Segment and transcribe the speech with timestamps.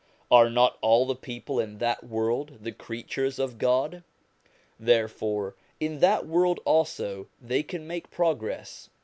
[0.31, 4.03] Are not all the people in that world the creatures of God?
[4.79, 8.89] Therefore in that world also they can make progress.